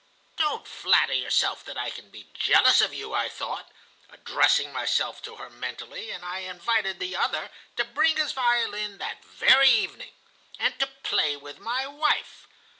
[0.35, 3.71] 'Don't flatter yourself that I can be jealous of you,' I thought,
[4.09, 9.23] addressing myself to her mentally, and I invited the other to bring his violin that
[9.23, 10.13] very evening,
[10.57, 12.47] and to play with my wife.